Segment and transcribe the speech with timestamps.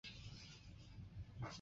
[0.03, 0.13] 塞尔
[1.41, 1.47] 维利。